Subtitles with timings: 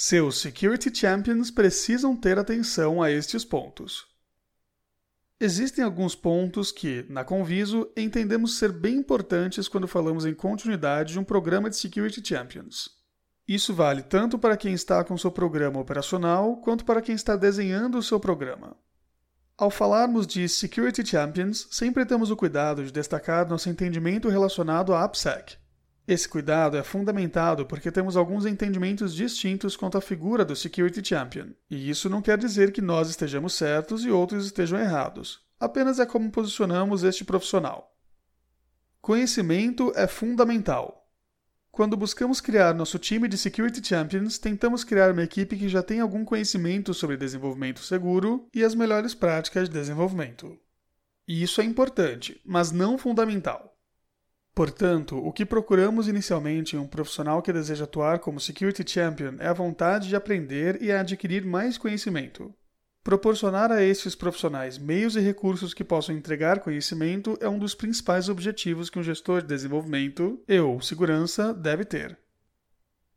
[0.00, 4.06] Seus Security Champions precisam ter atenção a estes pontos.
[5.40, 11.18] Existem alguns pontos que, na Conviso, entendemos ser bem importantes quando falamos em continuidade de
[11.18, 12.90] um programa de Security Champions.
[13.48, 17.98] Isso vale tanto para quem está com seu programa operacional quanto para quem está desenhando
[17.98, 18.76] o seu programa.
[19.56, 25.02] Ao falarmos de Security Champions, sempre temos o cuidado de destacar nosso entendimento relacionado à
[25.02, 25.58] AppSec,
[26.08, 31.48] esse cuidado é fundamentado porque temos alguns entendimentos distintos quanto à figura do Security Champion,
[31.70, 36.06] e isso não quer dizer que nós estejamos certos e outros estejam errados, apenas é
[36.06, 37.94] como posicionamos este profissional.
[39.02, 41.06] Conhecimento é fundamental.
[41.70, 46.00] Quando buscamos criar nosso time de Security Champions, tentamos criar uma equipe que já tem
[46.00, 50.58] algum conhecimento sobre desenvolvimento seguro e as melhores práticas de desenvolvimento.
[51.28, 53.67] E isso é importante, mas não fundamental.
[54.58, 59.46] Portanto, o que procuramos inicialmente em um profissional que deseja atuar como Security Champion é
[59.46, 62.52] a vontade de aprender e a adquirir mais conhecimento.
[63.04, 68.28] Proporcionar a estes profissionais meios e recursos que possam entregar conhecimento é um dos principais
[68.28, 72.18] objetivos que um gestor de desenvolvimento e ou segurança deve ter.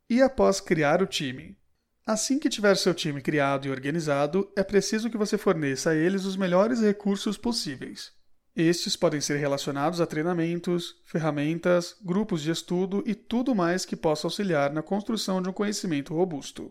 [0.08, 1.58] E após criar o time?
[2.06, 6.24] Assim que tiver seu time criado e organizado, é preciso que você forneça a eles
[6.24, 8.12] os melhores recursos possíveis.
[8.54, 14.26] Estes podem ser relacionados a treinamentos, ferramentas, grupos de estudo e tudo mais que possa
[14.26, 16.70] auxiliar na construção de um conhecimento robusto.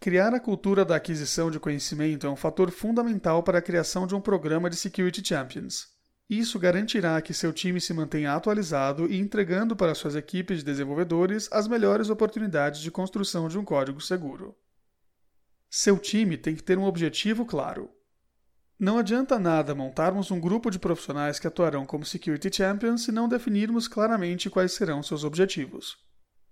[0.00, 4.16] Criar a cultura da aquisição de conhecimento é um fator fundamental para a criação de
[4.16, 5.88] um programa de Security Champions.
[6.28, 11.48] Isso garantirá que seu time se mantenha atualizado e entregando para suas equipes de desenvolvedores
[11.52, 14.56] as melhores oportunidades de construção de um código seguro.
[15.70, 17.90] Seu time tem que ter um objetivo claro.
[18.78, 23.26] Não adianta nada montarmos um grupo de profissionais que atuarão como Security Champions se não
[23.26, 25.96] definirmos claramente quais serão seus objetivos.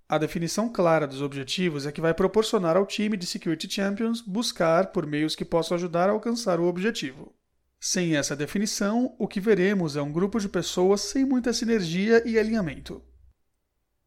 [0.09, 4.87] A definição clara dos objetivos é que vai proporcionar ao time de Security Champions buscar
[4.87, 7.35] por meios que possam ajudar a alcançar o objetivo.
[7.79, 12.39] Sem essa definição, o que veremos é um grupo de pessoas sem muita sinergia e
[12.39, 13.03] alinhamento.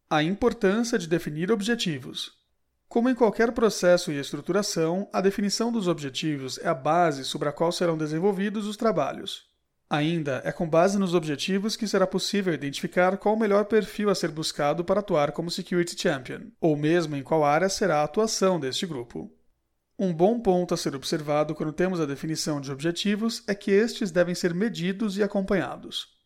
[0.10, 2.32] A importância de definir objetivos.
[2.98, 7.52] Como em qualquer processo e estruturação, a definição dos objetivos é a base sobre a
[7.52, 9.44] qual serão desenvolvidos os trabalhos.
[9.88, 14.16] Ainda é com base nos objetivos que será possível identificar qual o melhor perfil a
[14.16, 18.60] ser buscado para atuar como Security Champion, ou mesmo em qual área será a atuação
[18.60, 19.32] deste grupo.
[20.00, 24.10] Um bom ponto a ser observado quando temos a definição de objetivos é que estes
[24.10, 26.17] devem ser medidos e acompanhados.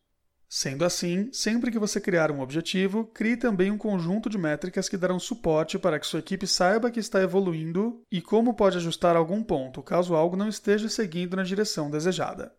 [0.54, 4.98] Sendo assim, sempre que você criar um objetivo, crie também um conjunto de métricas que
[4.98, 9.42] darão suporte para que sua equipe saiba que está evoluindo e como pode ajustar algum
[9.42, 12.54] ponto caso algo não esteja seguindo na direção desejada.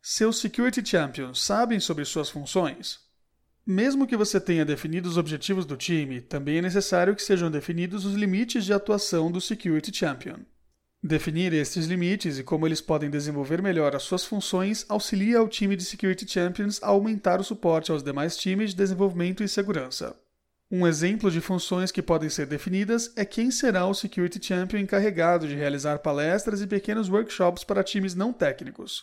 [0.00, 3.00] Seus Security Champions sabem sobre suas funções?
[3.66, 8.06] Mesmo que você tenha definido os objetivos do time, também é necessário que sejam definidos
[8.06, 10.38] os limites de atuação do Security Champion.
[11.02, 15.74] Definir estes limites e como eles podem desenvolver melhor as suas funções auxilia ao time
[15.74, 20.14] de Security Champions a aumentar o suporte aos demais times de desenvolvimento e segurança.
[20.70, 25.48] Um exemplo de funções que podem ser definidas é quem será o Security Champion encarregado
[25.48, 29.02] de realizar palestras e pequenos workshops para times não técnicos.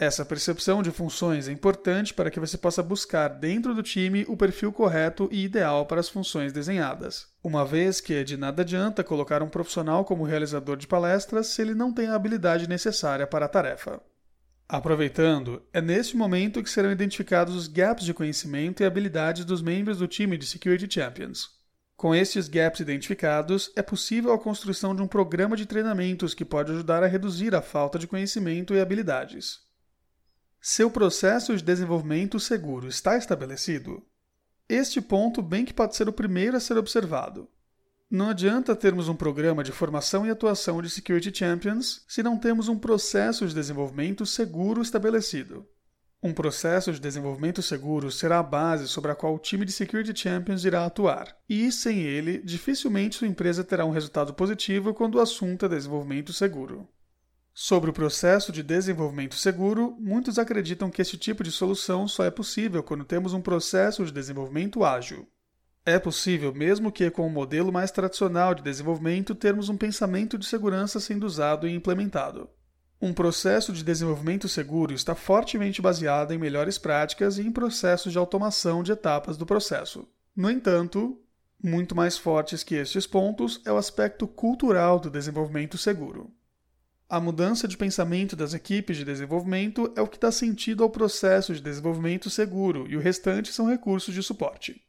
[0.00, 4.36] Essa percepção de funções é importante para que você possa buscar dentro do time o
[4.36, 9.42] perfil correto e ideal para as funções desenhadas uma vez que de nada adianta colocar
[9.42, 13.48] um profissional como realizador de palestras se ele não tem a habilidade necessária para a
[13.48, 14.00] tarefa.
[14.68, 19.98] Aproveitando, é neste momento que serão identificados os gaps de conhecimento e habilidades dos membros
[19.98, 21.58] do time de Security Champions.
[21.96, 26.70] Com estes gaps identificados, é possível a construção de um programa de treinamentos que pode
[26.72, 29.69] ajudar a reduzir a falta de conhecimento e habilidades.
[30.62, 34.02] Seu processo de desenvolvimento seguro está estabelecido?
[34.68, 37.48] Este ponto bem que pode ser o primeiro a ser observado.
[38.10, 42.68] Não adianta termos um programa de formação e atuação de Security Champions se não temos
[42.68, 45.66] um processo de desenvolvimento seguro estabelecido.
[46.22, 50.14] Um processo de desenvolvimento seguro será a base sobre a qual o time de Security
[50.14, 55.20] Champions irá atuar, e sem ele, dificilmente sua empresa terá um resultado positivo quando o
[55.20, 56.86] assunto é desenvolvimento seguro.
[57.52, 62.30] Sobre o processo de desenvolvimento seguro, muitos acreditam que este tipo de solução só é
[62.30, 65.28] possível quando temos um processo de desenvolvimento ágil.
[65.84, 70.38] É possível, mesmo que com o um modelo mais tradicional de desenvolvimento, termos um pensamento
[70.38, 72.48] de segurança sendo usado e implementado.
[73.02, 78.18] Um processo de desenvolvimento seguro está fortemente baseado em melhores práticas e em processos de
[78.18, 80.06] automação de etapas do processo.
[80.36, 81.18] No entanto,
[81.62, 86.30] muito mais fortes que estes pontos é o aspecto cultural do desenvolvimento seguro.
[87.10, 91.52] A mudança de pensamento das equipes de desenvolvimento é o que dá sentido ao processo
[91.52, 94.80] de desenvolvimento seguro e o restante são recursos de suporte.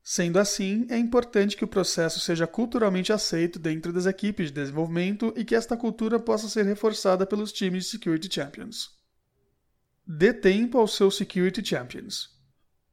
[0.00, 5.34] Sendo assim, é importante que o processo seja culturalmente aceito dentro das equipes de desenvolvimento
[5.36, 8.90] e que esta cultura possa ser reforçada pelos times de Security Champions.
[10.06, 12.28] Dê tempo aos seus Security Champions.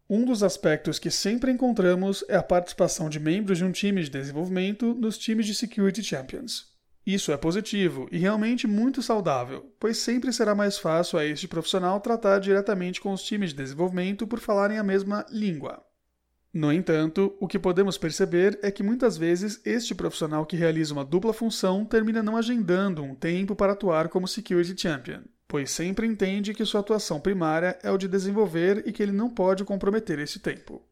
[0.10, 4.10] Um dos aspectos que sempre encontramos é a participação de membros de um time de
[4.10, 6.76] desenvolvimento nos times de Security Champions.
[7.08, 12.02] Isso é positivo e realmente muito saudável, pois sempre será mais fácil a este profissional
[12.02, 15.82] tratar diretamente com os times de desenvolvimento por falarem a mesma língua.
[16.54, 21.06] No entanto, o que podemos perceber é que muitas vezes este profissional que realiza uma
[21.06, 26.54] dupla função termina não agendando um tempo para atuar como Security Champion, pois sempre entende
[26.54, 30.40] que sua atuação primária é o de desenvolver e que ele não pode comprometer esse
[30.42, 30.86] tempo.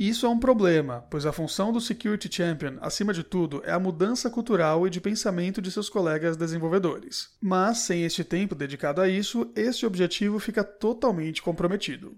[0.00, 3.78] Isso é um problema, pois a função do Security Champion, acima de tudo, é a
[3.78, 7.36] mudança cultural e de pensamento de seus colegas desenvolvedores.
[7.38, 12.16] Mas, sem este tempo dedicado a isso, este objetivo fica totalmente comprometido.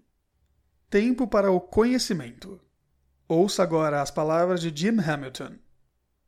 [0.88, 2.60] Tempo para o conhecimento.
[3.26, 5.56] Ouça agora as palavras de Jim Hamilton.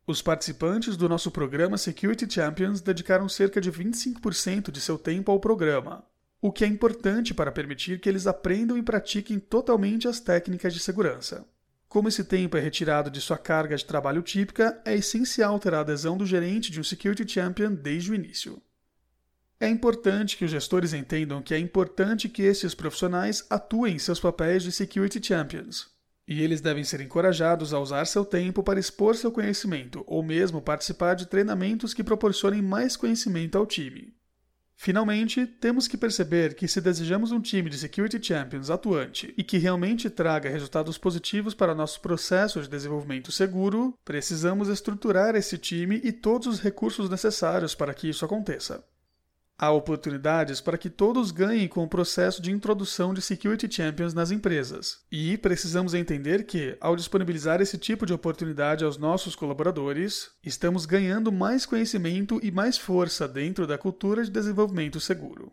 [0.09, 5.39] Os participantes do nosso programa Security Champions dedicaram cerca de 25% de seu tempo ao
[5.39, 6.05] programa,
[6.47, 10.79] o que é importante para permitir que eles aprendam e pratiquem totalmente as técnicas de
[10.79, 11.43] segurança.
[11.89, 15.81] Como esse tempo é retirado de sua carga de trabalho típica, é essencial ter a
[15.81, 18.61] adesão do gerente de um Security Champion desde o início.
[19.59, 24.21] É importante que os gestores entendam que é importante que esses profissionais atuem em seus
[24.21, 25.91] papéis de Security Champions,
[26.29, 30.61] e eles devem ser encorajados a usar seu tempo para expor seu conhecimento ou mesmo
[30.61, 34.14] participar de treinamentos que proporcionem mais conhecimento ao time.
[34.77, 39.59] Finalmente, temos que perceber que se desejamos um time de Security Champions atuante e que
[39.59, 46.13] realmente traga resultados positivos para nosso processo de desenvolvimento seguro, precisamos estruturar esse time e
[46.13, 48.85] todos os recursos necessários para que isso aconteça.
[49.57, 54.33] Há oportunidades para que todos ganhem com o processo de introdução de Security Champions nas
[54.33, 55.05] empresas.
[55.13, 61.31] E precisamos entender que, ao disponibilizar esse tipo de oportunidade aos nossos colaboradores, estamos ganhando
[61.31, 65.53] mais conhecimento e mais força dentro da cultura de desenvolvimento seguro.